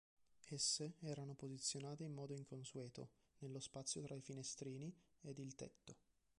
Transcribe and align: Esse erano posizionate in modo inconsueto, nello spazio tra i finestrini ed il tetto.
Esse 0.51 0.95
erano 1.01 1.35
posizionate 1.35 2.01
in 2.05 2.11
modo 2.13 2.33
inconsueto, 2.33 3.11
nello 3.37 3.59
spazio 3.59 4.01
tra 4.01 4.15
i 4.15 4.19
finestrini 4.21 4.91
ed 5.21 5.37
il 5.37 5.53
tetto. 5.53 5.95